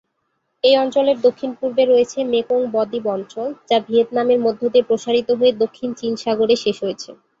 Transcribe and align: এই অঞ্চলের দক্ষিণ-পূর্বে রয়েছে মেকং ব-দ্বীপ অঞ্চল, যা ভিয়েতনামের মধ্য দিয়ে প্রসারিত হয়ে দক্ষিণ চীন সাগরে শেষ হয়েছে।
এই 0.63 0.75
অঞ্চলের 0.77 1.17
দক্ষিণ-পূর্বে 1.21 1.83
রয়েছে 1.85 2.19
মেকং 2.33 2.59
ব-দ্বীপ 2.73 3.05
অঞ্চল, 3.07 3.47
যা 3.69 3.77
ভিয়েতনামের 3.87 4.39
মধ্য 4.39 4.61
দিয়ে 4.69 4.87
প্রসারিত 4.89 5.29
হয়ে 5.39 5.51
দক্ষিণ 5.63 5.89
চীন 5.99 6.13
সাগরে 6.23 6.55
শেষ 6.63 6.77
হয়েছে। 6.83 7.09